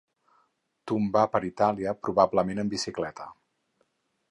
[0.91, 3.31] Tombar per Itàlia, probablement en bicicleta.